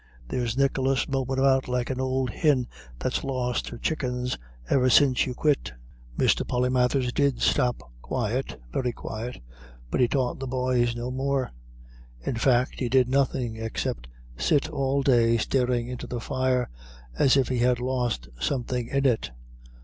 [0.29, 2.65] There's Nicholas mopin' about like an ould hin
[2.97, 4.35] that's lost her chuckens
[4.67, 5.73] iver since you quit."
[6.17, 6.43] Mr.
[6.43, 9.43] Polymathers did stop quiet very quiet
[9.91, 11.51] but he taught the boys no more.
[12.19, 16.67] In fact, he did nothing except sit all day staring into the fire,
[17.15, 19.29] as if he had lost something in it.